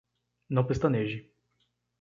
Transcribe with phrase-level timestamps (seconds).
[0.49, 1.31] Não pestaneje